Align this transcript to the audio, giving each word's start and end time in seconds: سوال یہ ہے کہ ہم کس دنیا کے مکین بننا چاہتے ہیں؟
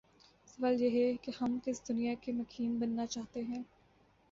سوال 0.47 0.81
یہ 0.81 0.89
ہے 0.91 1.17
کہ 1.21 1.31
ہم 1.41 1.57
کس 1.65 1.87
دنیا 1.87 2.13
کے 2.21 2.31
مکین 2.31 2.77
بننا 2.79 3.05
چاہتے 3.05 3.41
ہیں؟ 3.43 3.61